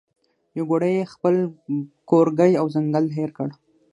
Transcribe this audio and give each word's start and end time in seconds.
یو 0.57 0.65
ګړی 0.71 0.91
یې 0.97 1.03
خپل 1.13 1.35
کورګی 2.09 2.51
او 2.59 2.65
ځنګل 2.75 3.05
هېر 3.17 3.29
کړ 3.37 3.49